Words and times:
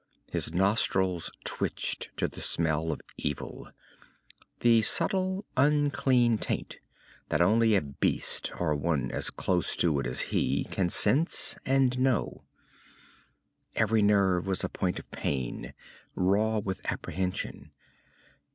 His 0.31 0.51
nostrils 0.51 1.29
twitched 1.45 2.09
to 2.17 2.27
the 2.27 2.41
smell 2.41 2.91
of 2.91 3.01
evil, 3.17 3.69
the 4.61 4.81
subtle 4.81 5.45
unclean 5.55 6.39
taint 6.39 6.79
that 7.29 7.39
only 7.39 7.75
a 7.75 7.81
beast, 7.83 8.51
or 8.59 8.73
one 8.73 9.11
as 9.11 9.29
close 9.29 9.75
to 9.75 9.99
it 9.99 10.07
as 10.07 10.21
he, 10.33 10.63
can 10.71 10.89
sense 10.89 11.55
and 11.67 11.99
know. 11.99 12.41
Every 13.75 14.01
nerve 14.01 14.47
was 14.47 14.63
a 14.63 14.69
point 14.69 14.97
of 14.97 15.11
pain, 15.11 15.71
raw 16.15 16.57
with 16.57 16.81
apprehension. 16.91 17.69